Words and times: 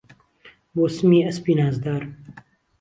بۆ 0.73 0.83
سمی 0.95 1.19
ئهسپی 1.25 1.53
نازدار 1.59 2.01